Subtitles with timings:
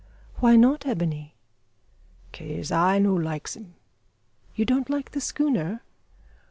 [0.37, 1.35] "Why not, Ebony?"
[2.31, 3.75] "Kase I no likes him."
[4.55, 5.83] "You don't like the schooner?"